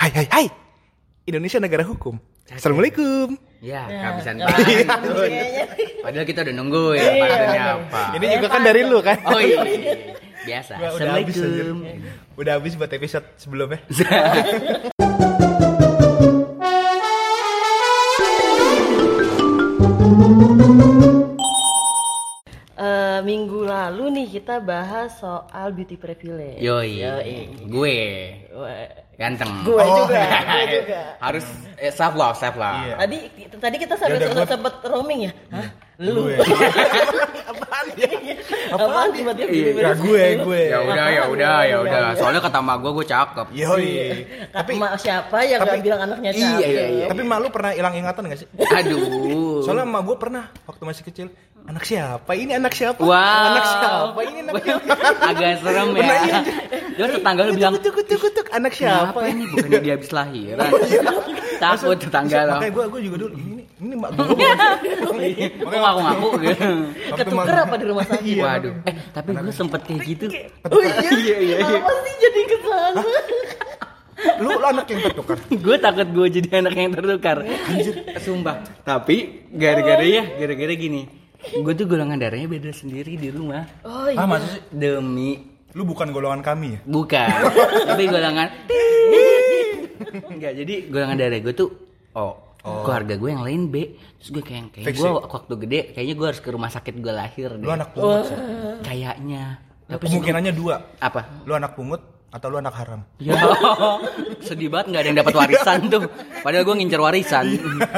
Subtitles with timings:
[0.00, 0.46] Hai hai hai.
[1.28, 2.16] Indonesia negara hukum.
[2.48, 3.36] Assalamualaikum.
[3.60, 4.56] Ya, Ya, kehabisan bahan.
[4.64, 5.22] bisa.
[6.00, 7.64] Padahal kita udah nunggu ya, Iya, iya.
[7.76, 8.02] apa.
[8.16, 9.20] Ini juga kan dari lu kan?
[9.28, 9.60] Oh iya.
[10.40, 10.72] Biasa.
[10.96, 11.36] Udah habis.
[11.36, 11.78] Assalamualaikum.
[12.40, 13.78] Udah habis buat episode sebelumnya.
[22.80, 26.64] Eh, minggu lalu nih kita bahas soal beauty privilege.
[26.64, 27.04] Yoi.
[27.68, 27.96] Gue
[28.56, 28.88] Wah,
[29.20, 29.52] ganteng.
[29.62, 30.08] Gue Oh.
[30.08, 30.16] juga,
[30.48, 31.00] gue juga.
[31.20, 31.44] Harus
[31.76, 32.80] eh, self love, self love.
[32.80, 32.94] Iya.
[32.96, 33.18] Tadi
[33.54, 35.32] tadi kita sampai Ya gua- sempet roaming ya.
[35.52, 35.68] Hah?
[36.00, 36.24] Lu.
[36.24, 36.40] Gue.
[37.52, 38.08] Apaan dia?
[38.72, 39.60] Apaan tiba-tiba Iya.
[39.68, 40.62] beauty Ya gue, gue.
[40.66, 42.00] Ya udah, ya udah, ya Iya, udah.
[42.06, 42.16] iya.
[42.16, 43.46] Soalnya kata mak gue, gue cakep.
[43.52, 43.92] Yoi.
[44.48, 46.64] Tapi siapa yang tapi- gak bilang anaknya Iya, cakep?
[46.64, 47.06] iya, iya.
[47.12, 48.48] Tapi malu pernah hilang ingatan gak sih?
[48.56, 49.60] Aduh.
[49.60, 51.28] Soalnya emak gue pernah waktu masih kecil.
[51.60, 52.32] Anak siapa?
[52.32, 53.04] Ini anak siapa?
[53.04, 53.12] Wow.
[53.52, 54.20] Anak siapa?
[54.24, 54.84] Ini anak siapa?
[55.28, 56.40] Agak serem ya.
[57.00, 57.08] Iya.
[57.08, 58.46] Terus tetangga lu bilang, kutuk, kutuk, kutuk.
[58.52, 59.18] Anak siapa?
[59.24, 59.44] Ini?
[59.48, 60.68] Bukannya dia habis lahiran.
[61.64, 62.52] Takut tetangga lo.
[62.60, 63.32] Makanya gue, gue juga dulu.
[63.40, 64.24] Ini, ini mak gue.
[65.64, 66.68] Kok ngaku-ngaku gitu.
[67.16, 68.24] Ketuker apa di rumah sakit?
[68.36, 68.42] Iya.
[68.44, 68.74] Waduh.
[68.84, 70.24] Eh, tapi gue sempet kayak gitu.
[70.68, 71.64] Oh iya?
[71.64, 73.02] Apa sih jadi ke sana?
[74.40, 75.36] Lu, lu anak yang tertukar.
[75.64, 77.38] gue takut gue jadi anak yang tertukar.
[77.44, 78.60] Anjir, sumpah.
[78.84, 81.08] Tapi gara-gara ya, gara-gara gini.
[81.40, 83.64] Gue tuh golongan darahnya beda sendiri di rumah.
[83.88, 84.20] Oh iya.
[84.20, 84.60] Ah, sih?
[84.68, 86.80] Demi Lu bukan golongan kami ya?
[86.82, 87.30] bukan,
[87.90, 88.48] tapi golongan
[90.30, 91.68] Enggak, jadi golongan darah gue tuh
[92.16, 93.94] oh, keluarga gue yang lain B.
[94.20, 95.12] Terus gue kayak kayak gue ya?
[95.28, 97.64] waktu gede kayaknya gue harus ke rumah sakit gue lahir deh.
[97.64, 98.26] Lu anak pungut.
[98.26, 98.36] sih.
[98.84, 99.44] Kayaknya.
[99.90, 100.74] Tapi Kemungkinannya dua.
[101.02, 101.42] apa?
[101.46, 103.00] Lu anak pungut atau lu anak haram?
[103.18, 103.34] Ya,
[104.46, 106.02] sedih banget nggak ada yang dapat warisan tuh.
[106.46, 107.46] Padahal gue ngincer warisan.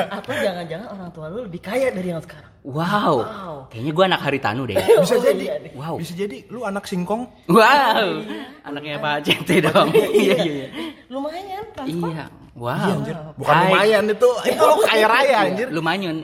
[0.09, 2.52] Atau jangan-jangan orang tua lu lebih kaya dari yang sekarang?
[2.63, 3.15] Wow.
[3.27, 3.55] Wow.
[3.69, 4.79] Kayaknya gue anak haritanu deh.
[5.03, 5.45] Bisa Oh, jadi.
[5.45, 5.55] iya.
[5.75, 5.95] Wow.
[5.99, 7.27] Bisa jadi lu anak singkong.
[7.51, 8.23] Wow.
[8.63, 9.91] Anaknya Pak CT dong.
[9.91, 10.67] Iya iya iya.
[11.11, 12.15] Lumayan, transport.
[12.15, 12.25] Iya.
[12.55, 12.97] Wow.
[13.35, 13.63] Bukan Hai.
[13.67, 14.31] lumayan itu.
[14.47, 15.69] Itu lu kaya raya anjir.
[15.75, 16.17] Lumayan.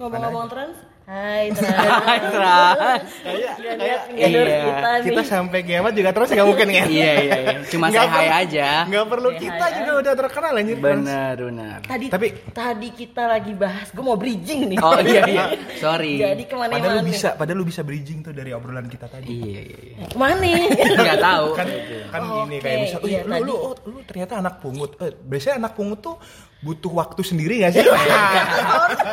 [0.00, 0.76] Ngomong-ngomong trans,
[1.10, 1.74] hai trans.
[2.06, 3.08] Hai, Trans.
[3.26, 4.58] Kayak kayak iya.
[4.62, 5.06] kita nih.
[5.10, 6.84] kita sampai kiamat juga terus nggak mungkin ya?
[6.86, 7.56] Iya iya iya.
[7.66, 8.86] Cuma saya hai aja.
[8.86, 10.76] Nggak perlu Say kita hi juga udah terkenal anjir.
[10.78, 11.78] Benar benar.
[11.82, 14.78] Tadi Tapi- tadi kita lagi bahas, gue mau bridging nih.
[14.78, 15.44] Oh iya iya.
[15.82, 16.14] Sorry.
[16.22, 16.78] Jadi ke mana-mana.
[16.78, 19.26] Padahal lu bisa, padahal lu bisa bridging tuh dari obrolan kita tadi.
[19.34, 19.96] Iya iya iya.
[20.06, 20.54] Ke mana nih?
[20.94, 21.46] Nggak tahu.
[21.58, 21.66] Kan
[22.14, 24.90] kan gini Oke, kayak bisa, "Wih, iya, lu, tadi- lu, oh, lu ternyata anak pungut.
[25.02, 26.16] Eh, biasanya anak pungut tuh
[26.60, 27.84] butuh waktu sendiri gak sih?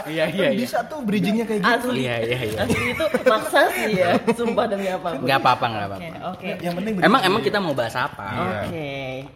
[0.08, 0.50] Iya iya iya.
[0.56, 1.92] bisa tuh bridgingnya kayak gitu.
[1.92, 2.08] Asli.
[2.08, 2.60] Iya iya iya.
[2.64, 4.10] Asli itu maksa sih ya.
[4.32, 5.20] Sumpah demi apa.
[5.20, 6.28] Nggak apa-apa nggak Oke, apa-apa.
[6.32, 6.48] oke.
[6.64, 8.24] Yang penting Emang emang kita mau bahas apa?
[8.26, 8.48] Iya.
[8.64, 8.88] Oke.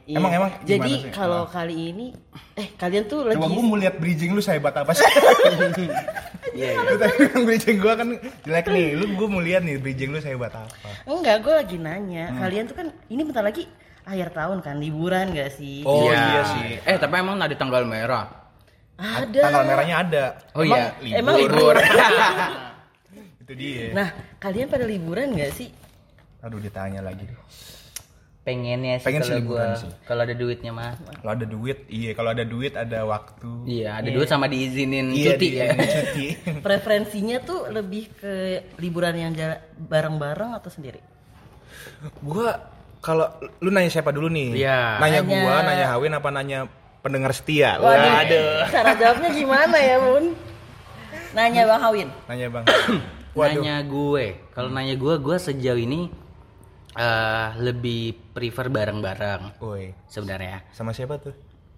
[0.07, 0.15] iya.
[0.15, 2.07] Emang- emang Jadi kalau kali ini
[2.55, 5.03] eh kalian tuh Coba lagi gue mau lihat bridging lu sehebat apa sih?
[6.51, 6.83] Iya iya.
[6.83, 8.07] lu tadi bilang bridging gue kan
[8.43, 8.87] jelek nih.
[8.95, 10.67] Lu gue mau lihat nih bridging lu sehebat apa.
[11.03, 12.27] Enggak, gue lagi nanya.
[12.27, 12.39] Hmm.
[12.43, 13.67] Kalian tuh kan ini bentar lagi
[14.03, 15.81] akhir tahun kan, liburan gak sih?
[15.83, 16.17] Oh, Iya.
[16.17, 16.69] iya sih.
[16.83, 18.25] Eh tapi emang ada tanggal merah.
[18.97, 19.39] Ada.
[19.41, 20.25] Tanggal merahnya ada.
[20.51, 20.93] Oh iya.
[21.01, 21.75] emang libur.
[23.41, 23.91] Itu dia.
[23.91, 24.07] Nah,
[24.37, 25.69] kalian pada liburan gak sih?
[26.39, 27.25] Aduh ditanya lagi.
[28.41, 29.91] Pengennya sih Pengen sih kalau liburan gua sih.
[30.01, 30.91] kalau ada duitnya mah.
[31.13, 32.11] Kalau ada duit, iya.
[32.11, 33.51] Kalau ada duit ada waktu.
[33.69, 35.67] Iya, ada duit sama diizinin Iya, cuti di- ya.
[35.77, 36.25] cuti.
[36.65, 38.33] Preferensinya tuh lebih ke
[38.77, 39.33] liburan yang
[39.77, 40.97] bareng-bareng atau sendiri?
[42.17, 42.57] gua
[43.01, 43.25] kalau
[43.59, 44.61] lu nanya siapa dulu nih?
[44.61, 45.01] Iya.
[45.01, 46.59] Nanya Nanya- gua, nanya Hawin apa nanya
[47.01, 47.75] pendengar setia?
[47.75, 48.69] Waduh, Waduh.
[48.69, 50.25] cara jawabnya gimana ya, Bun?
[51.33, 52.09] Nanya Bang Hawin.
[52.25, 52.65] Nanya Bang.
[53.37, 53.63] Waduh.
[53.63, 56.11] Nanya gue, kalau nanya gue, gue sejauh ini
[56.91, 60.67] eh lebih prefer bareng-bareng Woi, sebenarnya.
[60.69, 61.31] sama siapa tuh?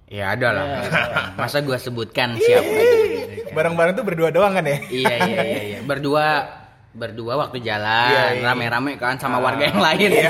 [0.10, 0.66] Ya ada lah.
[1.40, 2.66] Masa gue sebutkan siapa?
[3.54, 4.82] Bareng-bareng tuh berdua doang kan ya?
[4.90, 5.80] iya iya iya iya.
[5.86, 6.26] Berdua
[6.94, 8.44] berdua waktu jalan Iya, iya.
[8.46, 10.10] rame-rame kan sama warga yang lain.
[10.14, 10.30] Iya,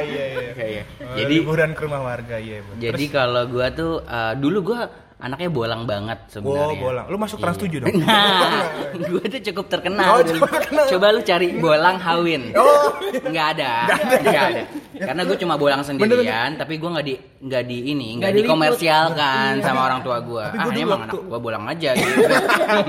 [0.00, 0.50] iya, iya.
[0.54, 0.82] Iya.
[1.04, 2.64] Oh, Jadi liburan ke rumah warga, iya.
[2.64, 2.80] Bu.
[2.80, 4.80] jadi kalau gue tuh eh, dulu gue
[5.16, 6.76] anaknya bolang banget Wow, sebenarnya.
[6.76, 7.06] bolang.
[7.06, 7.94] Lu masuk trans 7 dong?
[7.96, 8.66] Nah,
[9.08, 10.08] gue tuh cukup terkenal.
[10.10, 10.86] Oh, terkenal.
[10.86, 12.50] Coba lu cari bolang Hawin.
[12.52, 12.92] Oh.
[13.22, 13.72] nggak ada,
[14.20, 14.62] nggak ada.
[14.94, 19.80] Karena gue cuma bolang sendirian, tapi gue nggak di nggak di ini, nggak dikomersialkan sama
[19.84, 20.44] orang tua gue.
[20.44, 21.90] Ah, emang waktu- anak gue bolang aja.
[21.96, 22.20] Gitu.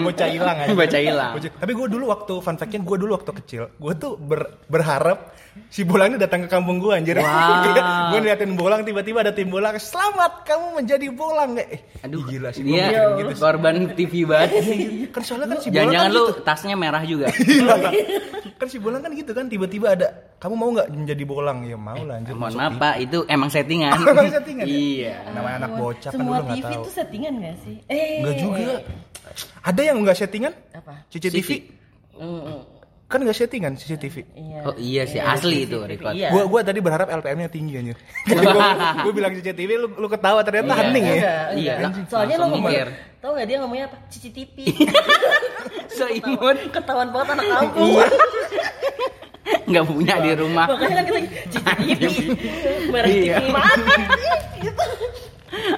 [0.02, 0.74] Bocah hilang aja.
[0.74, 1.32] Baca hilang.
[1.34, 5.32] Bocah- Tapi gue dulu waktu fun fact-nya gue dulu waktu kecil, gue tuh ber- berharap
[5.68, 7.16] si bolang ini datang ke kampung gue anjir.
[7.18, 7.28] Wow.
[8.12, 12.62] gue ngeliatin bolang tiba-tiba ada tim bolang, "Selamat kamu menjadi bolang." Eh, Aduh, gila sih
[12.62, 13.32] mikirin gitu.
[13.40, 14.50] korban TV banget.
[15.16, 16.42] Kan soalnya kan si bolang Jangan-jangan kan lu gitu.
[16.44, 17.28] tasnya merah juga.
[17.46, 17.92] Iya.
[18.56, 20.08] kan si bolang kan gitu kan tiba-tiba ada,
[20.40, 22.32] "Kamu mau nggak menjadi bolang?" Ya mau lah anjir.
[22.32, 22.74] Eh, Mohon maaf.
[22.78, 23.92] Pak, itu emang settingan.
[24.00, 24.72] Emang settingan ya?
[24.72, 25.16] Iya.
[25.32, 27.76] Namanya anak bocah kan Semua dulu nggak TV itu settingan gak sih?
[27.88, 28.12] Eh.
[28.24, 28.74] Enggak juga.
[29.60, 30.54] Ada yang enggak settingan?
[30.72, 30.94] Apa?
[31.10, 31.40] CCTV?
[31.40, 31.52] CCTV.
[33.06, 34.26] Kan nggak settingan CCTV.
[34.34, 34.60] Iya.
[34.64, 36.12] Oh iya sih, asli itu record.
[36.12, 36.30] Iya.
[36.30, 37.98] Gua gua tadi berharap LPM-nya tinggi anjir.
[38.34, 38.66] gua,
[38.98, 41.14] gua bilang CCTV lu lu ketawa ternyata Iya, hening ya.
[41.14, 41.78] Enggak, Iya, enggak.
[41.78, 42.88] lang- Soalnya lo langsung ngomong, mikir.
[43.16, 43.98] tau gak dia ngomongnya apa?
[44.08, 44.56] CCTV.
[45.88, 46.58] So imut.
[46.72, 47.90] Ketahuan banget anak kampung.
[47.94, 48.06] Iya.
[49.66, 50.66] Nggak punya di rumah.
[50.68, 51.22] Makanya kan kita
[51.54, 52.18] CCTV.
[53.06, 53.38] Iya.
[53.38, 53.94] TV mana?
[54.58, 54.86] Gitu.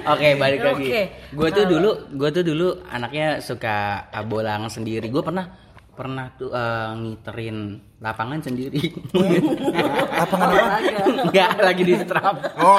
[0.08, 0.86] Oke, balik lagi.
[0.88, 1.02] Oke.
[1.30, 3.76] Gue tuh dulu, gue tuh dulu anaknya suka
[4.24, 5.06] bolang sendiri.
[5.08, 5.67] Gue pernah
[5.98, 7.58] pernah tuh uh, ngiterin
[7.98, 8.78] lapangan sendiri.
[10.22, 10.78] Lapangan apa?
[11.26, 12.36] Enggak lagi di strap.
[12.56, 12.78] Oh,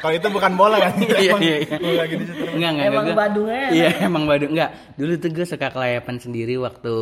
[0.00, 0.96] kalau itu bukan bola kan?
[0.96, 1.76] Iya, iya, iya.
[1.76, 2.42] Gua lagi di situ.
[2.48, 3.06] Enggak, enggak, Emang.
[3.12, 4.50] Badungnya Iya, emang Badung.
[4.50, 4.70] Enggak.
[4.96, 6.94] Dulu tuh gue suka kelayapan sendiri waktu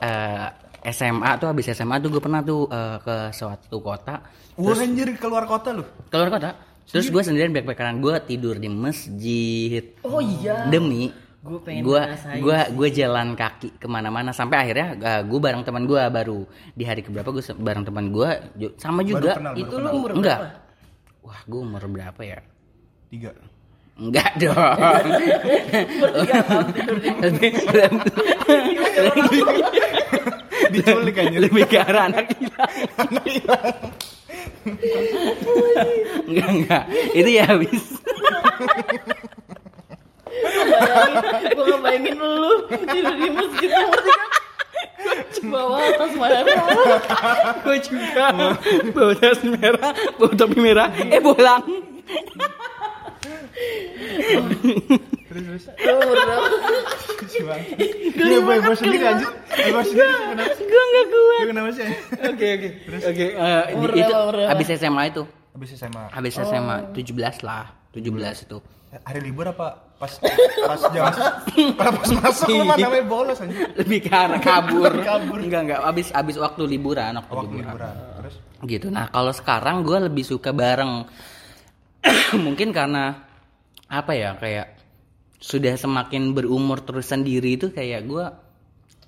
[0.00, 0.46] uh,
[0.84, 4.20] SMA tuh habis SMA tuh gue pernah tuh uh, ke suatu kota
[4.54, 5.82] Wah anjir keluar kota lu.
[6.06, 6.52] keluar kota
[6.84, 10.68] terus gue sendirian backpackeran gue tidur di masjid Oh iya.
[10.68, 11.08] demi
[11.44, 14.32] Gue pengen gue ngerasain gue gue jalan kaki ke mana-mana.
[14.32, 18.30] Sampai akhirnya gue bareng teman gue baru di hari keberapa gue bareng teman gue
[18.80, 20.38] sama juga kenal, Itu lu umur enggak.
[20.40, 20.60] berapa?
[21.20, 22.40] wah gue umur berapa ya?
[23.08, 23.30] Tiga.
[23.94, 24.58] enggak dong.
[29.04, 29.42] Lebih
[30.72, 31.40] Diculik anjir.
[31.40, 32.24] lebih ke arah anak
[33.28, 33.76] hilang.
[36.24, 36.82] Enggak enggak.
[37.12, 37.82] Itu ya habis
[41.50, 44.30] gue ngebayangin lu tidur di masjid ngerti kan?
[45.44, 46.40] Bawa atas merah.
[47.60, 48.26] gue juga
[48.90, 51.62] bawa tas merah bawa topi merah eh bolang
[55.24, 56.14] Terus terus.
[58.78, 59.28] Sendiri anjir.
[59.64, 60.54] Gua sendiri kenapa?
[60.54, 61.86] gue nggak kuat Gua kenapa sih?
[62.22, 62.68] oke oke
[63.02, 63.62] oke eh,
[63.96, 64.14] itu
[64.44, 65.22] habis SMA itu
[65.54, 66.04] Habis SMA.
[66.10, 68.58] habis SMA 17 lah 17 itu
[68.94, 70.10] Hari libur apa pas
[70.62, 71.10] pas jam
[71.78, 73.74] pas masuk lu mah namanya bolos anjir.
[73.74, 75.38] lebih ke arah kabur Kabur.
[75.42, 77.74] enggak enggak habis habis waktu liburan waktu, Waktu liburan.
[77.74, 77.94] liburan.
[78.22, 81.10] Terus gitu nah kalau sekarang gue lebih suka bareng
[82.46, 83.18] mungkin karena
[83.90, 84.78] apa ya kayak
[85.36, 88.24] sudah semakin berumur terus sendiri itu kayak gue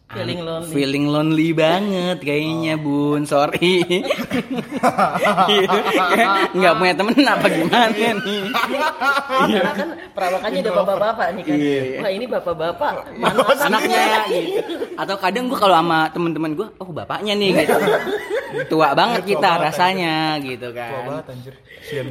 [0.07, 0.71] Feeling lonely.
[0.71, 3.83] feeling lonely banget kayaknya bun sorry
[6.55, 8.15] nggak punya temen apa gimana nih
[9.51, 11.57] Karena kan perawakannya udah bapak-bapak nih kan.
[11.59, 11.83] Iya.
[12.07, 12.93] Wah ini bapak-bapak.
[13.19, 14.75] Mana anaknya gitu.
[14.95, 17.75] atau kadang gue kalau sama temen-temen gue oh bapaknya nih gitu
[18.71, 21.55] tua banget kita rasanya gitu tua kan banget anjir.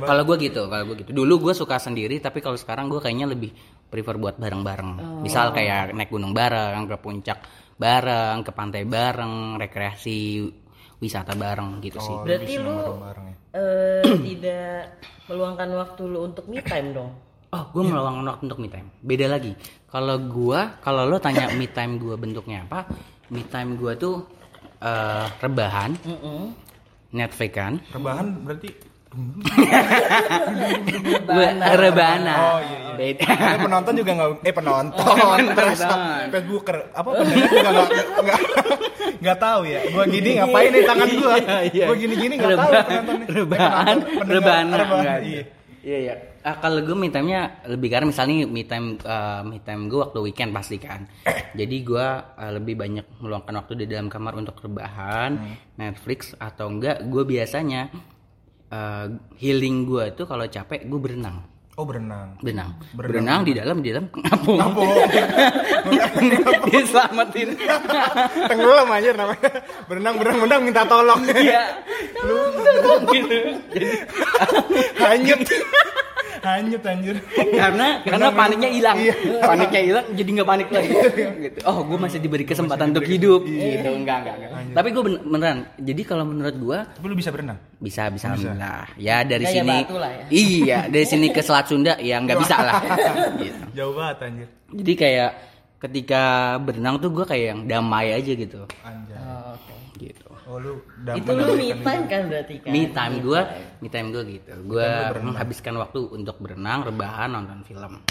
[0.03, 1.11] Kalau gue gitu, kalau gue gitu.
[1.11, 3.51] Dulu gue suka sendiri, tapi kalau sekarang gue kayaknya lebih
[3.87, 5.23] prefer buat bareng-bareng.
[5.23, 7.39] Misal kayak naik gunung bareng, ke puncak
[7.75, 10.47] bareng, ke pantai bareng, rekreasi
[10.95, 12.15] wisata bareng gitu sih.
[12.15, 13.35] Oh, Berarti lebih lu bareng-bareng ya.
[13.53, 14.79] eh, tidak
[15.27, 17.11] meluangkan waktu lu untuk me time dong.
[17.51, 18.87] Oh, gue meluangkan waktu untuk me time.
[18.99, 19.51] Beda lagi.
[19.85, 22.87] Kalau gue, kalau lo tanya me time gue bentuknya apa,
[23.29, 24.23] me time gue tuh
[24.79, 25.91] eh, rebahan,
[27.11, 28.69] Netflix kan, Rebahan berarti
[31.25, 32.33] Gue rebana.
[32.35, 32.93] Oh, iya, iya.
[32.95, 33.27] Beda.
[33.59, 35.03] Penonton juga nggak eh penonton
[35.51, 35.99] Penonton.
[36.31, 38.39] Facebooker apa pendengar juga nggak nggak
[39.15, 41.85] nggak tahu ya gua gini ngapain nih tangan gua Iya, iya.
[41.85, 44.73] gua gini gini nggak tahu Rebahan, penontonnya rebahan, penonton, rebana.
[44.75, 45.43] rebahan, Enggak, iya
[45.85, 46.15] Iya iya.
[46.41, 50.17] Ah, kalau gue me time-nya lebih karena misalnya me time eh, me time gue waktu
[50.19, 51.05] weekend pasti kan.
[51.51, 55.53] Jadi gue eh, lebih banyak meluangkan waktu di dalam kamar untuk rebahan, Hmm.
[55.75, 57.93] Netflix atau enggak gue biasanya
[58.67, 59.05] eh,
[59.37, 61.43] healing gue tuh kalau capek gue berenang.
[61.75, 62.79] oh berenang Berenang.
[62.95, 63.11] Berenang.
[63.11, 64.55] Berenang di dalam di dalam ngapung.
[64.55, 64.91] Ngapung.
[66.71, 67.49] Diselamatin.
[68.49, 69.51] tenggelam aja namanya
[69.85, 71.63] berenang berenang berenang minta tolong Iya.
[73.11, 73.37] gitu.
[73.75, 73.89] Jadi
[74.97, 75.41] hanyut
[76.43, 77.15] hanyut anjir.
[77.55, 78.97] Karena karena paniknya hilang.
[78.99, 79.15] Iya.
[79.43, 80.89] paniknya hilang jadi nggak panik lagi.
[81.45, 81.57] Gitu.
[81.63, 83.45] Oh gue masih diberi kesempatan untuk hidup.
[83.45, 83.89] gitu.
[83.91, 84.73] Enggak enggak, enggak.
[84.75, 87.57] tapi gue beneran jadi kalau menurut gue tapi lu bisa berenang?
[87.79, 88.33] Bisa bisa.
[88.33, 88.85] Alhamdulillah.
[88.99, 90.25] Ya dari Gaya sini batu lah ya.
[90.31, 92.75] iya dari sini ke Selat Sunda ya nggak bisa lah.
[93.39, 93.63] Gitu.
[93.77, 94.47] jauh banget anjir.
[94.75, 95.31] Jadi kayak
[95.85, 96.23] ketika
[96.63, 98.65] berenang tuh gue kayak yang damai aja gitu.
[98.81, 99.15] Anjay
[100.45, 100.71] Oh, oh lu
[101.11, 102.69] Itu lu me time kan berarti kan?
[102.69, 103.41] me time gue
[103.79, 104.51] me time gue gitu.
[104.63, 108.01] Gue menghabiskan waktu untuk berenang rebahan nonton film.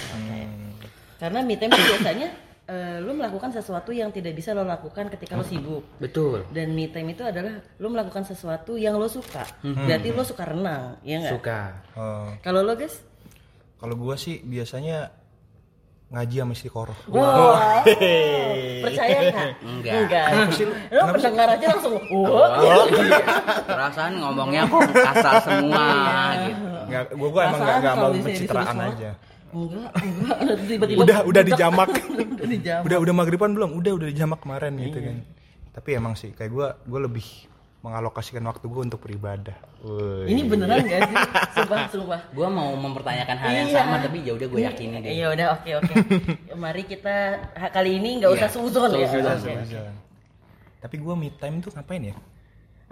[1.17, 2.29] Karena me time itu biasanya
[2.65, 5.85] eh, lu melakukan sesuatu yang tidak bisa lo lakukan ketika lo sibuk.
[5.97, 6.43] betul.
[6.51, 9.45] Dan me time itu adalah lu melakukan sesuatu yang lo suka.
[9.63, 11.33] Berarti lo suka renang, ya nggak?
[11.33, 11.61] suka.
[11.95, 12.99] Oh, Kalau lo guys?
[13.75, 15.13] kalau gua sih biasanya
[16.15, 17.83] ngaji sama istiqoroh Wah.
[18.85, 19.49] Percaya nggak?
[19.61, 19.95] Enggak.
[19.99, 20.27] Enggak.
[20.95, 22.85] Lo pendengar aja langsung, wah.
[23.67, 25.85] perasaan ngomongnya kok kasar semua
[26.41, 29.11] gitu Nggak, gua gua emang nggak Perasaan nggak mau pencitraan aja
[29.55, 30.37] Enggak, enggak.
[30.69, 32.85] Tiba-tiba udah udah dijamak udah dijamak.
[32.87, 35.17] udah udah maghriban belum udah udah dijamak kemarin gitu kan
[35.75, 37.27] Tapi emang sih kayak gue gue lebih
[37.85, 39.53] mengalokasikan waktu gue untuk beribadah.
[39.85, 40.25] Woi.
[40.33, 41.17] Ini beneran gak sih?
[41.61, 42.21] Sumpah, sumpah.
[42.33, 43.77] Gue mau mempertanyakan hal yang Iya.
[43.77, 45.13] sama tapi ya udah gue yakinin deh.
[45.13, 45.95] Iya udah oke oke.
[46.65, 47.17] Mari kita
[47.69, 49.07] kali ini nggak usah Iya, suzon ya.
[49.07, 49.37] suzon.
[49.61, 49.85] Bisa.
[50.81, 52.17] Tapi gue me time tuh ngapain ya?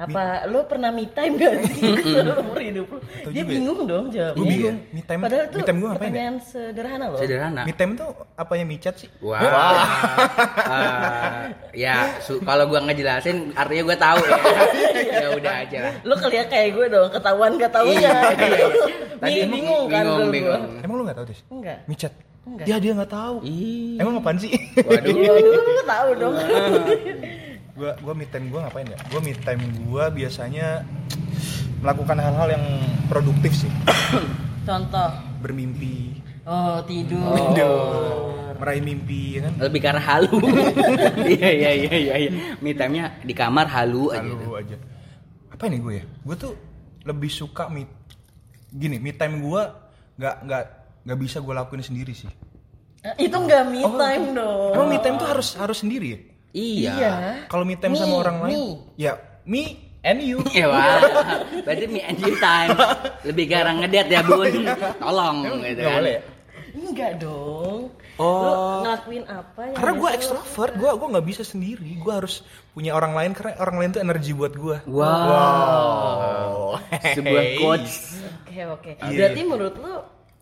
[0.02, 2.98] Apa lo pernah me time gak sih seumur hidup lo?
[2.98, 3.44] Dia juga ya.
[3.46, 4.34] bingung dong jawabnya.
[4.34, 4.76] Gue bingung.
[4.90, 6.10] Me time, Padahal tuh me time gue ngapain ya?
[6.10, 7.16] pertanyaan sederhana loh.
[7.16, 7.60] Sederhana.
[7.62, 9.08] Me time tuh apanya micat sih?
[9.20, 9.38] Wah.
[9.38, 11.46] Ah,
[11.78, 14.36] ya, su- kalau gua ngejelasin artinya gua tahu ya.
[15.22, 15.94] ya udah aja lah.
[16.02, 17.94] Lo kelihat kayak gue dong, ketahuan gak taunya.
[17.94, 18.66] Iya, iya.
[19.16, 20.62] Tadi Bingung, bingung kan bingung, lo bingung.
[20.80, 21.40] Emang lu nggak tahu tis?
[21.46, 21.78] Enggak.
[21.86, 22.12] Micat?
[22.42, 22.64] Enggak.
[22.66, 23.36] Ya dia nggak tahu.
[23.44, 23.96] Ih.
[23.96, 24.50] Emang apaan sih?
[24.76, 25.14] Waduh.
[25.14, 26.34] Waduh, lo tahu dong.
[27.72, 28.98] Gua gua me time gua ngapain ya?
[29.08, 30.84] Gua me time gua biasanya
[31.78, 32.64] melakukan hal-hal yang
[33.06, 33.72] produktif sih.
[34.68, 35.10] Contoh.
[35.38, 37.34] Bermimpi, Oh, tidur.
[37.34, 39.52] tidur, meraih mimpi ya kan?
[39.60, 40.38] Lebih karena halu.
[41.32, 42.30] Iya iya iya iya iya.
[42.58, 44.22] Me time-nya di kamar halu aja.
[44.22, 44.76] Lalu aja.
[45.50, 46.04] Apa ini gue ya?
[46.22, 46.52] Gue tuh
[47.02, 47.86] lebih suka me
[48.68, 50.64] gini, me time gua nggak nggak
[51.02, 52.30] nggak bisa gue lakuin sendiri sih.
[53.02, 53.98] Eh, Itu nggak me Oh.
[53.98, 54.72] time dong.
[54.72, 56.18] Emang me time tuh harus harus sendiri ya?
[56.52, 56.92] Iya.
[56.92, 57.12] Iya.
[57.48, 58.64] Kalau me time Me, sama orang lain, me.
[59.00, 59.12] ya
[59.48, 59.62] me
[60.04, 60.38] and you.
[60.56, 61.00] Ya wah.
[61.64, 62.76] Berarti me and you time.
[63.24, 64.68] Lebih garang ngedet ya, Bun.
[65.00, 65.92] Tolong gitu kan.
[65.98, 66.22] boleh ya?
[66.72, 67.92] Enggak dong.
[68.20, 68.44] Oh.
[68.44, 68.52] Lo
[68.84, 71.96] ngelakuin apa yang Karena gue ekstrovert, gue gua nggak bisa sendiri.
[72.00, 72.44] Gue harus
[72.76, 74.76] punya orang lain karena orang lain tuh energi buat gue.
[74.88, 76.76] Wow.
[77.16, 78.20] Sebuah quotes.
[78.44, 78.90] Oke oke.
[79.00, 79.16] Iya.
[79.16, 79.94] Berarti menurut lo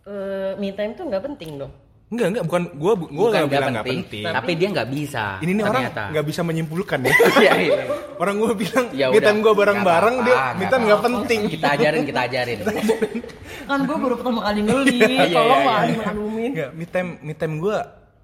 [0.07, 1.73] eh, me time tuh nggak penting dong?
[2.11, 4.25] Enggak enggak, bukan gue gue Bukan bilang nggak penting.
[4.27, 5.25] tapi dia nggak bisa.
[5.47, 7.15] Ini nih orang nggak bisa menyimpulkan ya.
[7.41, 7.83] Iya, iya.
[8.19, 11.41] orang gue bilang Ya time gue bareng-bareng dia me nggak penting.
[11.47, 12.59] Kita ajarin, kita ajarin.
[13.71, 14.99] Kan gue baru pertama kali ngeli.
[15.31, 15.91] Iya, Tolong iya, lah iya.
[15.95, 16.51] dimaklumin.
[16.51, 17.77] Enggak, time me time gue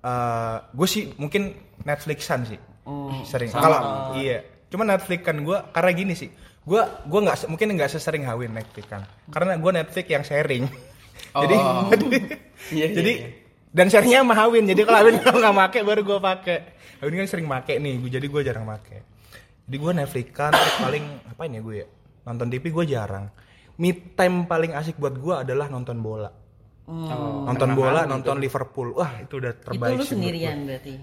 [0.03, 1.43] eh gue sih mungkin
[1.87, 2.59] Netflixan sih.
[2.91, 3.55] Oh, sering.
[3.55, 4.43] Kalau iya.
[4.67, 6.27] Cuma Netflix kan gue karena gini sih.
[6.67, 9.07] Gue gue nggak mungkin nggak sesering Hawin Netflix kan.
[9.31, 10.67] Karena gue Netflix yang sharing.
[11.39, 11.87] jadi Oh.
[11.87, 12.35] Iya,
[12.75, 13.13] iya, jadi
[13.77, 14.65] dan sharingnya sama Hawin.
[14.65, 16.59] Jadi kalau Hawin kalau nggak make baru gue pakai.
[17.05, 18.01] Hawin kan sering make nih.
[18.01, 19.05] Gua, jadi gue jarang make.
[19.69, 21.87] Jadi gue Netflix kan terus paling apain ya gue ya?
[22.25, 23.29] Nonton TV gue jarang.
[23.77, 26.33] Me time paling asik buat gue adalah nonton bola.
[26.87, 28.95] nonton bola, nonton Liverpool.
[28.97, 30.95] Wah, itu udah Itu terbaik lu sih menurut sendirian berarti?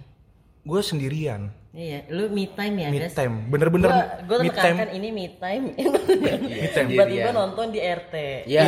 [0.63, 1.51] Gue sendirian.
[1.73, 3.17] Iya, lu me time ya Me guys?
[3.17, 3.49] time.
[3.49, 3.89] Bener-bener
[4.23, 4.77] Gue me time.
[4.77, 5.73] tekankan ini me time.
[6.53, 6.87] Me time.
[6.87, 8.45] Tiba-tiba nonton di RT.
[8.45, 8.61] Ya,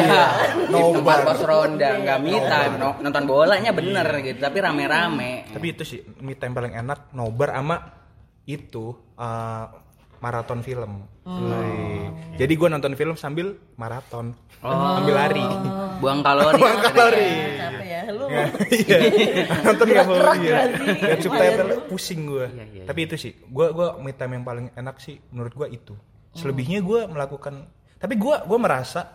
[0.68, 1.22] Nobar.
[1.22, 5.46] tempat pos ronda nggak me time, no- nonton bolanya bener gitu, tapi rame-rame.
[5.48, 7.78] Tapi itu sih me time paling enak nobar sama
[8.44, 8.86] itu
[9.16, 9.66] eh,
[10.18, 11.06] maraton film.
[11.24, 12.10] Wih.
[12.36, 14.34] Jadi gue nonton film sambil maraton.
[14.60, 15.46] Sambil lari.
[15.96, 16.58] Buang kalori.
[16.58, 17.32] Buang kalori.
[17.56, 18.98] Capek ya, lu Iya.
[19.64, 20.70] nonton gak mau iya.
[20.70, 20.86] sih?
[21.00, 22.46] Lihat subtitle pusing gue.
[22.50, 25.68] Iya, iya, Tapi itu sih, gue gua me time yang paling enak sih menurut gue
[25.72, 25.94] itu.
[26.34, 27.66] Selebihnya gue melakukan.
[27.96, 29.08] Tapi gue gua merasa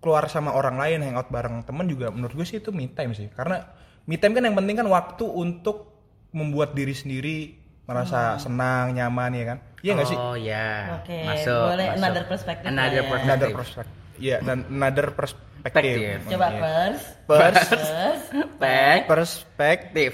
[0.00, 3.28] keluar sama orang lain hangout bareng temen juga menurut gue sih itu me time sih.
[3.30, 3.62] Karena
[4.04, 5.92] me time kan yang penting kan waktu untuk
[6.30, 7.38] membuat diri sendiri
[7.84, 9.58] merasa senang, nyaman ya kan.
[9.82, 10.18] Iya gak sih?
[10.18, 11.64] Oh ya, Oke, masuk.
[11.74, 11.98] boleh masuk.
[11.98, 13.10] another perspective Another ya.
[13.10, 13.26] perspective.
[13.26, 13.99] Another perspective.
[14.20, 15.48] Iya, dan another perspective.
[15.60, 16.20] Perspective.
[16.28, 16.60] Coba Iya.
[16.60, 17.04] first.
[17.26, 18.32] Pers First.
[18.56, 19.00] Pek.
[19.06, 20.10] perspektif.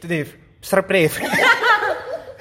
[0.00, 0.28] Tip.
[0.60, 1.10] Perspektif.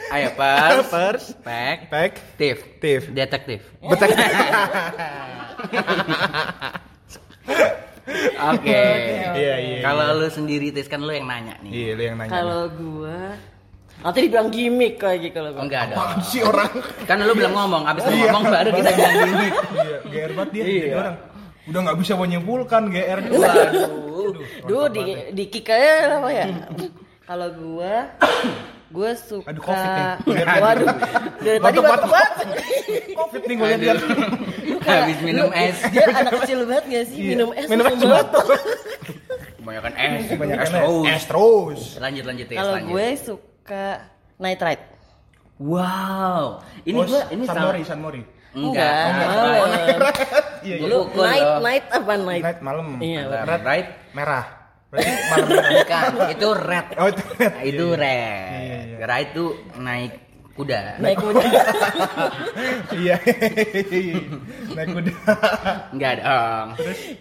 [0.10, 0.84] Ayo pas.
[0.84, 1.78] Pers Pek.
[1.88, 2.12] Pek.
[2.36, 2.58] Tip.
[2.80, 3.02] Tif.
[3.12, 3.62] Detektif.
[3.80, 4.10] Betul.
[8.54, 8.84] Oke.
[9.36, 9.78] Iya, iya.
[9.80, 11.72] Kalau lu sendiri tis kan lu yang nanya nih.
[11.72, 12.32] Iya, lu yang nanya.
[12.32, 13.38] Kalau gua
[14.00, 15.64] nanti dibilang gimmick lagi kalau Oh, gua.
[15.64, 15.96] enggak ada.
[16.22, 16.72] si orang.
[17.04, 19.48] Kan lu belum ngomong, abis lu ngomong baru kita bilang gini.
[19.50, 20.72] Iya, GR banget dia Iya.
[20.80, 21.16] jadi orang.
[21.66, 23.20] Udah nggak bisa menyimpulkan GR.
[23.30, 24.34] Waduh.
[24.64, 25.02] Duh di
[25.32, 26.46] di kick aja apa ya?
[27.24, 27.96] Kalau gua
[28.90, 30.10] gua suka Aduh, Covid ya.
[30.58, 30.88] Waduh.
[31.40, 32.34] Dari tadi batuk banget.
[33.14, 33.98] Covid nih gue lihat.
[34.66, 35.78] Lu kayak- Habis minum es.
[35.88, 37.18] Dia anak kecil banget gak sih?
[37.20, 37.30] Iya.
[37.32, 38.48] Minum es Minum es batuk.
[39.60, 40.22] Kebanyakan es.
[40.26, 41.06] Kebanyakan es terus.
[41.06, 41.82] Es terus.
[41.98, 42.58] Lanjut lanjut ya.
[42.58, 43.49] Kalau gue suka
[44.38, 44.84] night ride.
[45.58, 46.64] Wow.
[46.82, 48.22] Ini Oh, gua ini San sama- Mori, San Mori.
[48.50, 49.06] Enggak.
[50.60, 50.98] Iya, Gua iya.
[50.98, 52.44] pukul Night night apa night?
[52.44, 52.86] Night malam.
[52.98, 53.88] Iya, Red Right?
[54.12, 54.46] merah.
[54.90, 55.70] Berarti malam merah.
[55.72, 56.88] Bukan, itu red.
[56.98, 57.54] Oh, itu red.
[57.62, 58.50] itu red.
[58.58, 58.98] Iya, iya.
[59.06, 59.46] Right itu
[59.78, 60.14] naik
[60.56, 60.80] kuda.
[60.98, 61.42] Naik kuda.
[62.96, 63.16] Iya.
[64.74, 65.14] Naik kuda.
[65.94, 66.68] Enggak dong.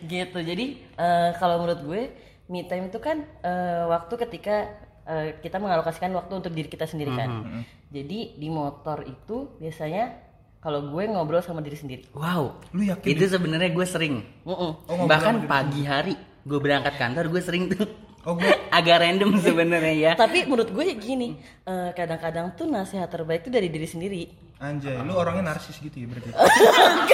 [0.05, 0.39] gitu.
[0.41, 2.03] Jadi eh, kalau menurut gue
[2.49, 4.73] me time itu kan eh, waktu ketika
[5.09, 7.29] eh, kita mengalokasikan waktu untuk diri kita sendiri kan.
[7.33, 10.29] Mm-hmm, Jadi di motor itu biasanya
[10.61, 12.03] kalau gue ngobrol sama diri sendiri.
[12.13, 12.61] Wow.
[12.77, 13.09] Lu yakin?
[13.09, 14.21] Itu sebenarnya gue sering.
[14.45, 14.71] Mm-mm.
[14.85, 17.89] Oh, ngobrol Bahkan pagi hari gue berangkat kantor gue sering tuh.
[18.27, 20.13] Oh gue Agak random sebenarnya ya.
[20.19, 24.25] Tapi menurut gue gini, eh, kadang-kadang tuh nasihat terbaik itu dari diri sendiri.
[24.59, 26.35] anjay, lu orangnya narsis gitu ya berarti.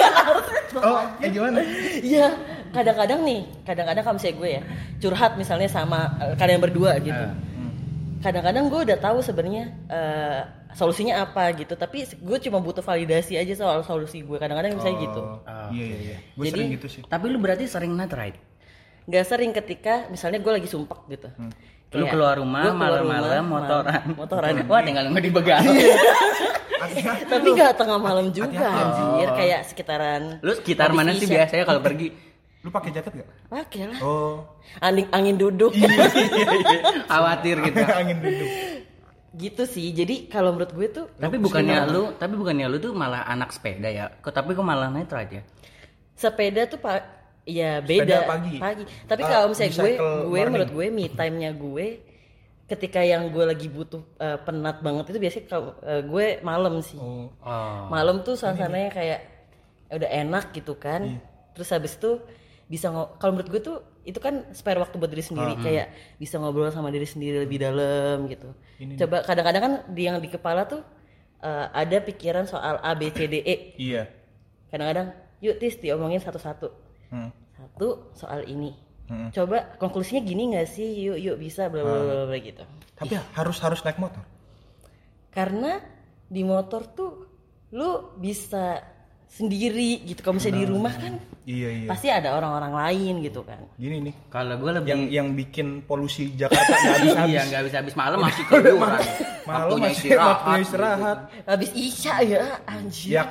[0.81, 1.61] oh, eh gimana?
[2.01, 2.33] Iya,
[2.73, 4.61] kadang-kadang nih, kadang-kadang kalau misalnya gue ya
[4.97, 7.13] curhat misalnya sama eh, kalian berdua gitu.
[7.13, 7.54] Hmm.
[8.23, 10.41] Kadang-kadang gue udah tahu sebenarnya eh,
[10.71, 14.37] solusinya apa gitu, tapi gue cuma butuh validasi aja soal solusi gue.
[14.37, 15.21] Kadang-kadang misalnya gitu.
[15.21, 15.39] Oh,
[15.71, 16.17] Iya iya iya.
[16.33, 17.01] Gue Jadi- sering gitu sih.
[17.05, 18.39] Tapi lu berarti sering night ride.
[19.05, 21.29] Nggak sering ketika misalnya gue lagi sumpek gitu.
[21.95, 24.03] Lu Kayak, keluar rumah malam-malam motoran.
[24.17, 24.53] Motoran.
[24.67, 25.61] Wah, tinggal nggak dibegal.
[27.25, 27.55] Tapi lu.
[27.57, 32.13] nggak tengah malam juga anjir, kayak sekitaran Lu sekitar mana sih biasanya kalau pergi?
[32.65, 33.29] Lu pakai jaket gak?
[33.45, 33.99] Pakai lah.
[34.01, 34.41] Oh,
[34.81, 35.69] Angin, angin duduk.
[37.05, 37.77] Khawatir gitu.
[37.85, 38.49] angin duduk.
[39.35, 39.91] gitu sih.
[39.91, 43.85] Jadi kalau menurut gue tuh Tapi bukannya lu, tapi bukannya lu tuh malah anak sepeda
[43.85, 44.07] ya?
[44.17, 45.43] Kok tapi kok malah ride ya?
[46.15, 47.03] sepeda tuh pak
[47.43, 48.55] ya beda Sepeda pagi.
[49.03, 49.99] Tapi Ah, kalau misalnya gue, gue
[50.31, 50.47] morning.
[50.47, 51.87] menurut gue me time-nya gue
[52.65, 56.95] ketika yang gue lagi butuh eh, penat banget itu biasanya kalau eh, gue malam sih.
[56.95, 57.91] Oh, Oh.
[57.91, 59.19] Malam tuh suasananya kayak
[59.91, 61.03] udah enak gitu kan.
[61.03, 61.19] Iya.
[61.53, 62.11] Terus habis itu
[62.65, 62.89] bisa
[63.21, 66.69] kalau menurut gue tuh itu kan spare waktu buat diri sendiri Ah, kayak bisa ngobrol
[66.73, 68.53] sama diri sendiri lebih dalam gitu.
[69.05, 70.81] Coba kadang-kadang kan di yang di kepala tuh
[71.45, 73.55] eh, ada pikiran soal A B C D E.
[73.77, 74.09] iya.
[74.73, 75.13] Kadang-kadang
[75.45, 76.67] yuk tis diomongin satu-satu.
[77.13, 77.29] Hmm.
[77.53, 78.73] Satu soal ini.
[79.05, 79.29] Hmm.
[79.29, 81.05] Coba konklusinya gini nggak sih?
[81.05, 82.65] Yuk yuk bisa bla bla bla bla gitu.
[82.97, 84.25] Tapi harus harus naik motor.
[85.29, 85.77] Karena
[86.25, 87.11] di motor tuh
[87.77, 88.81] lu bisa
[89.27, 90.19] sendiri gitu.
[90.19, 91.13] Kalau misalnya di rumah kan
[91.45, 91.87] Iya iya.
[91.87, 93.61] pasti ada orang-orang lain gitu kan.
[93.75, 97.31] Gini nih, Kalau gue lebih yang yang bikin polusi Jakarta nggak habis habis.
[97.31, 98.97] Iya nggak bisa habis malam masih keluar.
[99.45, 100.25] Malam masih istirahat.
[100.31, 101.17] waktunya istirahat.
[101.43, 103.11] Habis isya ya anjir.
[103.13, 103.23] Ya,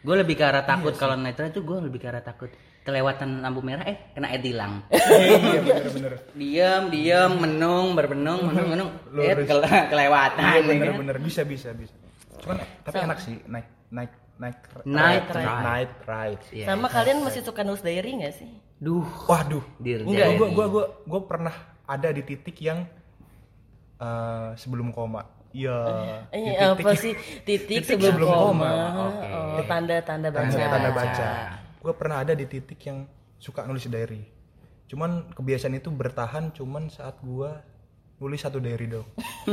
[0.00, 2.48] Gue lebih ke arah takut kalau night ride tuh gue lebih ke arah takut
[2.80, 4.80] kelewatan lampu merah eh kena edilang.
[4.88, 6.12] iya bener-bener.
[6.32, 10.68] diam diam menung berbenung menung menung eh kele- kelewatan Iya ya kan?
[10.72, 11.92] bener-bener bisa bisa bisa.
[12.40, 15.36] Cuman tapi enak sih naik naik naik Night ride.
[15.36, 15.62] ride.
[15.62, 16.42] Night ride.
[16.50, 16.66] Iya.
[16.66, 18.48] Sama kalian masih suka nulis diary nggak sih?
[18.76, 19.60] duh Waduh.
[19.76, 20.34] dir Enggak.
[20.34, 21.52] Gue gua gua gua pernah
[21.84, 22.88] ada di titik yang
[23.96, 25.28] eh, sebelum koma.
[25.50, 25.76] Iya.
[26.30, 28.40] di Eh, titik- apa sih titik, titik sebelum, sebelum koma?
[28.40, 28.70] koma.
[29.04, 29.28] Oke.
[29.28, 30.48] Oh, tanda-tanda baca.
[30.48, 31.28] tanda tanda baca.
[31.76, 33.04] Gue pernah ada di titik yang
[33.36, 34.24] suka nulis diary.
[34.86, 37.50] Cuman kebiasaan itu bertahan cuman saat gue
[38.16, 39.04] nulis satu diary dong.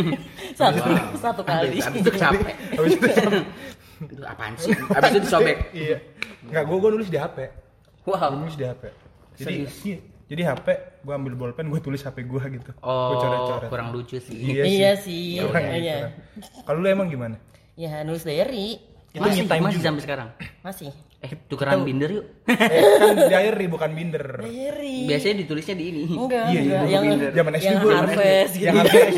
[0.60, 0.80] Satu,
[1.15, 1.78] satu kali.
[1.78, 3.08] habis itu capek Habis itu
[4.00, 5.98] Itu apaan sih habis itu disobek iya.
[6.46, 7.38] Enggak, gue gue nulis di HP.
[8.06, 8.84] Wow nulis di HP.
[9.36, 9.76] Jadi Serius?
[9.84, 9.98] iya.
[10.28, 10.68] Jadi HP
[11.02, 12.72] gue ambil bolpen gue tulis HP gue gitu.
[12.84, 13.70] Oh coret-coret.
[13.72, 14.76] kurang lucu sih Iya sih.
[14.76, 15.24] Iya sih.
[15.42, 15.78] Kurang Iya.
[15.80, 16.08] gitu.
[16.64, 17.36] Kalau lu emang gimana?
[17.74, 18.82] Ya nulis diary
[19.14, 20.30] Itu masih masih sampai sekarang
[20.68, 20.92] masih.
[21.17, 24.38] Eh tukeran binder yuk eh, kan diary bukan binder.
[24.39, 25.03] Diary.
[25.03, 26.88] biasanya ditulisnya di ini Enggak, Iya, iya, enggak.
[26.88, 27.32] yang binder.
[27.34, 28.63] Zaman SD yang gua, zaman harvest gitu.
[28.63, 29.17] Yang harvest.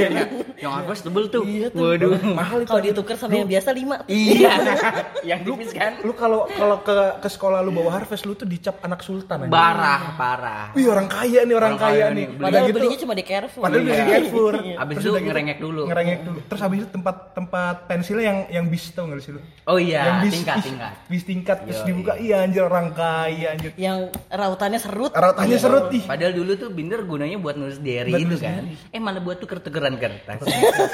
[0.59, 1.79] yang aku tebel tuh Iya tuh.
[1.85, 2.67] waduh Mahal itu.
[2.67, 3.95] Kalau ditukar sama yang biasa lima.
[4.07, 4.53] iya
[5.29, 8.79] yang tipis kan Lu kalau kalau ke ke sekolah lu bawa harvest lu tuh dicap
[8.79, 9.51] anak sultan aja.
[9.51, 12.25] parah parah Wih orang kaya nih orang, Orang kaya, kaya nih.
[12.25, 12.39] nih.
[12.39, 13.62] Padahal gitu, belinya cuma di Carrefour.
[13.62, 14.53] Padahal beli di Carrefour.
[14.55, 15.81] Abis Terus itu gitu, ngerengek dulu.
[15.85, 16.39] Ngerengek dulu.
[16.47, 19.41] Terus habis itu tempat tempat pensilnya yang yang bis tau gak sih lu?
[19.67, 21.85] oh iya yang bis, tingkat tingkat bis tingkat terus.
[21.89, 23.71] Dibuka iya anjir orang kaya anjir.
[23.73, 25.12] Yang rautannya serut.
[25.12, 26.04] Rautannya serut ih.
[26.04, 28.63] Padahal dulu tuh binder gunanya buat nulis diary Buat itu nulis kan.
[28.89, 30.39] Eh malah buat tuker-tukeran kertas.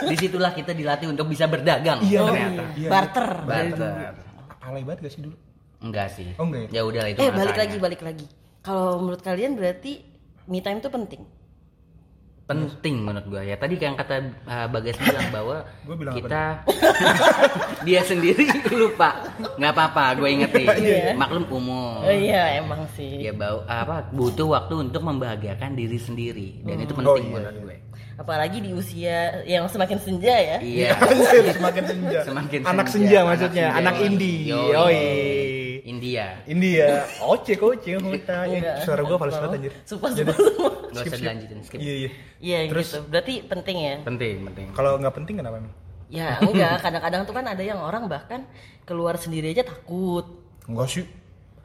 [0.01, 2.63] Di situlah kita dilatih untuk bisa berdagang Iya, ternyata.
[2.73, 2.89] Iya.
[2.89, 3.27] Barter.
[3.43, 3.93] Barter.
[4.59, 5.35] Alay banget gak sih dulu?
[5.77, 6.29] Enggak sih.
[6.35, 7.37] Oh, enggak Ya udah lah itu Eh masanya.
[7.37, 8.25] balik lagi balik lagi.
[8.59, 10.01] Kalau menurut kalian berarti
[10.45, 11.21] me time itu penting.
[12.45, 13.57] Penting menurut gua ya.
[13.57, 16.43] Tadi kayak yang kata uh, Bagas bilang bahwa Gua bilang apa kita
[17.89, 18.45] dia sendiri
[18.81, 19.17] lupa.
[19.57, 20.67] nggak apa-apa, gue ingetin.
[20.77, 21.17] Iya.
[21.17, 22.05] Maklum umum.
[22.05, 23.25] Oh iya emang sih.
[23.25, 27.55] Ya bau apa butuh waktu untuk membahagiakan diri sendiri dan itu Oh, penting iya, menurut
[27.57, 27.63] iya.
[27.65, 27.75] gue.
[28.15, 30.57] Apalagi di usia yang semakin senja ya.
[30.61, 30.89] Iya.
[31.57, 32.19] Semakin senja.
[32.23, 33.79] Semakin anak senja, senja, anak maksudnya, senja.
[33.81, 34.39] anak indie.
[34.47, 34.69] Yoi.
[34.71, 35.03] Yoi.
[35.85, 36.41] India.
[36.49, 37.05] India.
[37.21, 38.45] Oce oce hutan.
[38.49, 38.75] Eh, Enggak.
[38.81, 39.73] Suara gua banget anjir.
[39.85, 40.73] Sumpah Jadi- sumpah sumpah.
[40.89, 41.77] Gak usah dilanjutin skip.
[41.77, 42.09] Iya iya.
[42.41, 42.99] Iya Terus- gitu.
[43.05, 43.95] Berarti penting ya.
[44.01, 44.67] Penting, penting.
[44.73, 45.71] Kalau nggak penting kenapa nih?
[46.05, 48.45] Ya enggak, kadang-kadang tuh kan ada yang orang bahkan
[48.81, 50.25] keluar sendiri aja takut.
[50.65, 51.05] Enggak sih.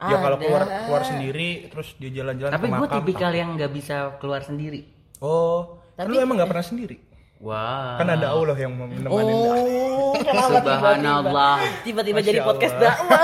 [0.01, 4.41] Ya kalau keluar keluar sendiri terus dia jalan-jalan Tapi gue tipikal yang nggak bisa keluar
[4.41, 4.85] sendiri.
[5.21, 6.97] Oh, Tapi- lu emang nggak pernah sendiri?
[7.41, 7.97] Wah.
[7.97, 9.09] Kan ada Allah yang menemani.
[9.09, 10.00] Oh,
[10.31, 11.55] kenapa Subhanallah.
[11.83, 13.19] tiba-tiba jadi podcast dakwah?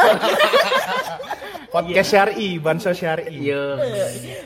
[1.67, 3.51] Podcast syar'i, banso syar'i.
[3.51, 3.61] Iya.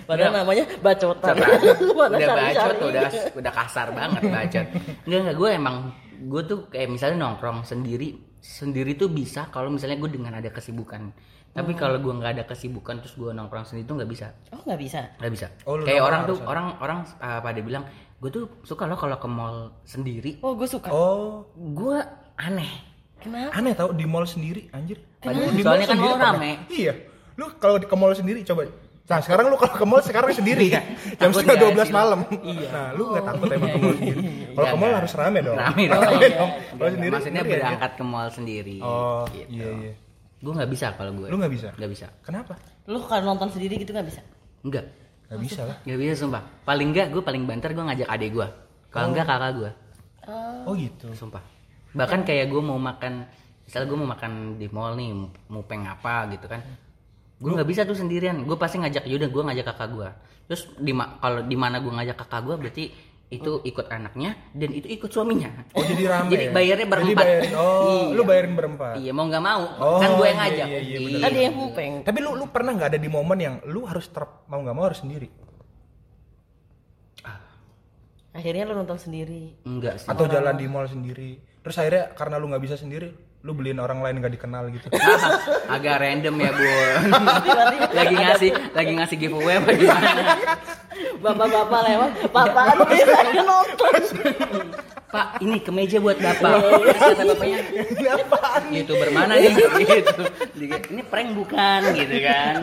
[0.03, 1.37] Padahal namanya bacotan.
[2.11, 3.03] Udah bacot udah
[3.37, 4.67] udah kasar banget bacot.
[5.05, 5.75] Enggak enggak gue emang
[6.21, 11.13] gue tuh kayak misalnya nongkrong sendiri sendiri tuh bisa kalau misalnya gue dengan ada kesibukan.
[11.51, 14.27] Tapi kalau gue nggak ada kesibukan terus gue nongkrong sendiri tuh nggak bisa.
[14.49, 14.99] Oh nggak bisa.
[15.21, 15.47] Nggak bisa.
[15.69, 17.83] Oh, kayak orang tuh orang orang uh, pada bilang
[18.17, 20.89] gue tuh suka loh kalau ke mall sendiri Oh, gue suka.
[20.89, 21.97] Oh, gue
[22.41, 22.71] aneh.
[23.21, 23.53] Kenapa?
[23.53, 24.97] aneh tau di mall sendiri anjir.
[25.21, 25.53] Kenapa?
[25.53, 26.51] Di Soalnya kan sendiri mall rame.
[26.73, 26.93] Iya.
[27.37, 28.65] Lu kalau di ke mall sendiri coba.
[29.05, 30.73] Nah sekarang lu kalau ke mall sekarang sendiri.
[30.73, 31.17] Jam Iya.
[31.21, 31.93] Takut setengah nggak 12 sih?
[31.93, 32.19] malam.
[32.73, 34.19] Nah lu gak takut emang ke mall sendiri?
[34.57, 35.57] Kalau ke mall harus rame dong.
[35.57, 36.01] Rame dong.
[36.01, 38.77] Rame dong Kalau Enggak, sendiri maksudnya sendiri berangkat ke mall sendiri.
[38.81, 39.53] Oh gitu.
[39.53, 39.93] iya iya.
[40.41, 41.69] Gue nggak bisa kalau gue Lu nggak bisa?
[41.77, 42.07] nggak bisa.
[42.25, 42.53] Kenapa?
[42.89, 44.21] Lu kalau nonton sendiri gitu nggak bisa?
[44.65, 44.85] nggak.
[45.31, 45.77] Gak bisa lah.
[45.85, 46.41] Nggak bisa sumpah.
[46.65, 48.47] Paling nggak gue paling banter gue ngajak adik gue
[48.89, 49.71] kalau nggak kakak gue
[50.65, 51.13] Oh gitu.
[51.13, 51.60] Sumpah
[51.91, 53.27] bahkan kayak gue mau makan
[53.63, 55.09] misalnya gue mau makan di mall nih
[55.47, 56.61] mau peng apa gitu kan.
[57.37, 58.43] Gue nggak bisa tuh sendirian.
[58.43, 60.09] Gue pasti ngajak yaudah gue ngajak kakak gue
[60.51, 62.85] terus di kalau di mana gue ngajak kakak gue berarti
[63.31, 65.47] itu ikut anaknya dan itu ikut suaminya.
[65.71, 66.51] Oh jadi rame jadi ya?
[66.51, 67.23] bayarnya Jadi berempat.
[67.23, 68.11] bayarin- Oh Iya.
[68.11, 68.93] lu bayarin berempat?
[68.99, 69.63] Iya mau nggak mau.
[69.79, 70.67] Oh, kan gue yang iya, ngajak.
[70.67, 71.21] iya, iya, bener.
[71.23, 71.93] Ada yang mupeng.
[72.03, 74.83] Tapi lu lu pernah nggak ada di momen yang lu harus ter mau nggak mau
[74.83, 75.31] harus sendiri?
[78.31, 79.59] Akhirnya lu nonton sendiri.
[79.63, 80.07] enggak sih.
[80.07, 84.01] Atau jalan di mall sendiri terus akhirnya karena lu nggak bisa sendiri lu beliin orang
[84.05, 84.85] lain nggak dikenal gitu
[85.75, 86.65] agak random ya bu
[87.97, 90.23] lagi ngasih lagi ngasih giveaway apa gimana
[91.21, 93.93] Bapak-bapak lewat, bapak aduh saya nonton.
[95.13, 96.49] Pak, ini kemeja buat bapak.
[96.97, 97.61] Kata bapaknya,
[98.73, 99.53] youtuber mana nih?
[99.53, 100.23] Gitu.
[100.57, 102.55] Dia, Ini prank bukan, gitu kan?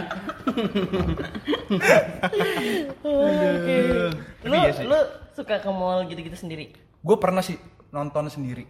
[3.07, 3.79] Oke.
[4.43, 4.99] Lu iya lu
[5.39, 6.75] suka ke mall gitu-gitu sendiri?
[6.99, 7.55] gue pernah sih
[7.95, 8.67] nonton sendiri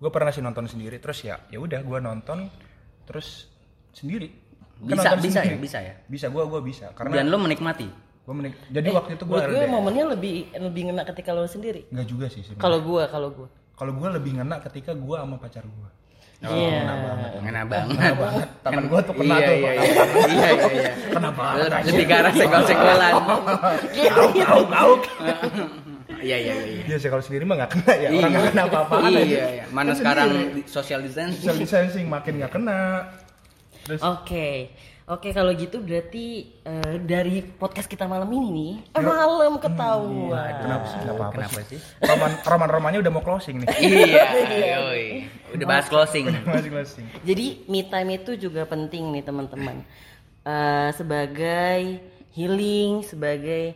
[0.00, 2.48] gue pernah sih nonton sendiri terus ya ya udah gue nonton
[3.04, 3.46] terus
[3.92, 4.32] sendiri
[4.80, 5.52] Kan Bisa, nonton bisa sendiri.
[5.52, 5.94] ya, bisa ya.
[6.08, 7.84] bisa gue gue bisa karena Dan lo menikmati.
[8.20, 11.84] gue menik jadi waktu itu gue gue momennya lebih lebih ngena ketika lu sendiri.
[11.90, 12.40] nggak juga sih.
[12.56, 13.48] Kalau gua, kalau gua.
[13.74, 15.88] kalau gue lebih ngena ketika gue sama pacar gue
[16.40, 16.80] Iya.
[17.44, 17.92] Ngena banget.
[17.92, 20.92] Kena banget teman gue tuh kena iya, tuh iya, iya, iya, iya, iya.
[21.12, 21.42] kenapa
[21.84, 23.12] Lebih ke arah senggol-senggolan.
[24.08, 25.00] gauk gauk gauk
[26.20, 26.82] Iya, iya, iya.
[26.84, 29.20] Iya sih kalau sendiri mah nggak kena ya orang nggak kena apa-apaan aja.
[29.20, 29.64] Iya, iya.
[29.68, 30.60] Mana Kan sekarang sendiri.
[30.66, 31.40] social distancing.
[31.40, 32.80] social distancing makin nggak kena
[33.82, 34.70] terus Oke.
[35.06, 36.26] Oke kalau gitu berarti
[36.62, 40.54] eh, dari podcast kita malam ini nih eh, malam ketahuan.
[40.56, 41.80] kenapa sih nggak apa-apa Kenapa sih sih?
[42.00, 44.26] roman roman romannya udah mau closing nih Iya,
[44.78, 45.04] yoi.
[45.50, 46.30] Udah bahas closing.
[46.46, 49.82] masih closing Jadi me time itu juga penting nih teman-teman.
[50.40, 51.98] Eh, sebagai
[52.30, 53.74] healing, sebagai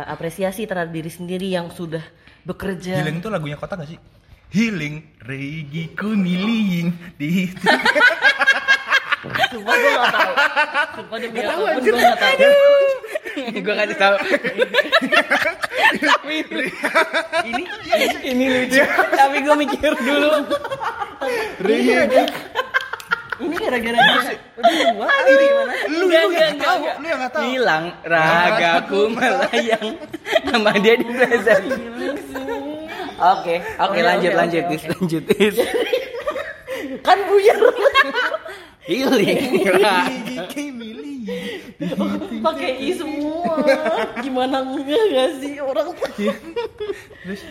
[0.00, 2.02] eh, apresiasi terhadap diri sendiri yang sudah
[2.42, 2.98] bekerja.
[2.98, 3.98] healing itu lagunya kota gak sih
[4.50, 7.46] healing regi kuniling di
[9.24, 10.32] Sumpah gue gak tau.
[11.00, 12.36] Sumpah demi apa pun gue gak tau.
[13.34, 14.16] Gue kasih tahu.
[17.48, 17.62] Ini
[18.22, 18.82] ini lucu.
[19.16, 20.30] Tapi gue mikir dulu.
[23.34, 24.20] Ini gara-gara dia.
[24.54, 25.74] Udah gua gimana?
[25.90, 26.82] lu lu yang tahu.
[27.02, 27.42] lu yang nggak tahu.
[27.50, 29.88] Hilang ragaku melayang
[30.46, 31.62] sama dia di blazer.
[33.14, 35.24] Oke, oke lanjut lanjut lanjut.
[37.06, 37.58] Kan buyar.
[38.84, 39.64] Healing.
[42.44, 43.56] Pakai i semua.
[44.20, 45.96] Gimana enggak gak sih orang?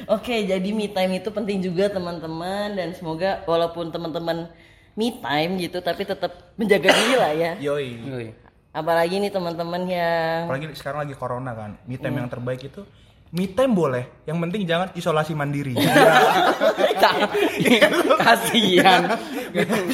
[0.05, 2.77] Oke, jadi me time itu penting juga teman-teman.
[2.77, 4.47] Dan semoga walaupun teman-teman
[4.93, 7.51] me time gitu tapi tetap menjaga diri lah ya.
[7.57, 8.27] yoi Yoi.
[8.73, 12.81] Apalagi nih teman-teman yang apalagi sekarang lagi corona kan me time yang terbaik itu
[13.33, 15.73] me time boleh yang penting jangan isolasi mandiri
[18.23, 19.17] Kasihan.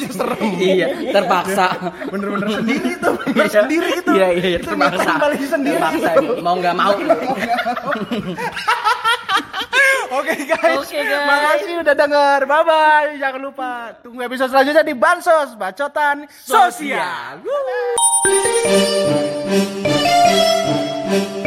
[0.06, 1.66] serem Iya, terpaksa.
[2.06, 5.10] bener-bener sendiri tuh bener sendiri itu Iya, iya, iya, Itu terpaksa.
[5.18, 6.32] paling sendiri Terpaksa, itu.
[6.38, 6.92] mau nggak mau.
[10.10, 11.22] Oke guys, Oke, guys.
[11.24, 12.38] makasih udah denger.
[12.44, 13.10] Bye bye.
[13.16, 17.38] Jangan lupa tunggu episode selanjutnya di Bansos Bacotan Sosial.
[21.06, 21.39] Sosial.